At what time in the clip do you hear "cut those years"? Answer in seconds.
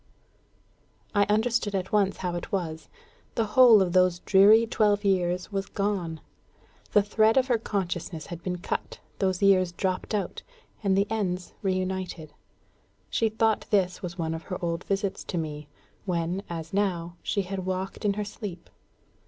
8.57-9.71